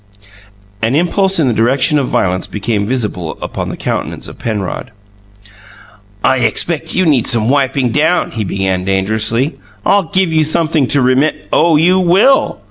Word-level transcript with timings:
An 0.81 0.95
impulse 0.95 1.37
in 1.37 1.47
the 1.47 1.53
direction 1.53 1.99
of 1.99 2.07
violence 2.07 2.47
became 2.47 2.87
visible 2.87 3.37
upon 3.39 3.69
the 3.69 3.77
countenance 3.77 4.27
of 4.27 4.39
Penrod. 4.39 4.89
"I 6.23 6.37
expect 6.37 6.95
you 6.95 7.05
need 7.05 7.27
some 7.27 7.49
wiping 7.49 7.91
down," 7.91 8.31
he 8.31 8.43
began 8.43 8.83
dangerously. 8.83 9.57
"I'll 9.85 10.09
give 10.11 10.33
you 10.33 10.43
sumpthing 10.43 10.87
to 10.87 11.01
remem" 11.03 11.35
"Oh, 11.53 11.75
you 11.75 11.99
will!" 11.99 12.57